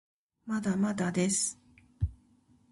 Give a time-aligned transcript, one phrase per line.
[0.47, 1.59] まだまだです